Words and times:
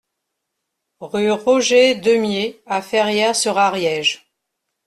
Rue 0.99 1.29
Roger 1.31 1.93
Deumié 1.93 2.59
à 2.65 2.81
Ferrières-sur-Ariège 2.81 4.27